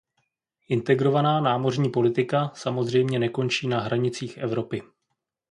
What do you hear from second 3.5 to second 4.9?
na hranicích Evropy.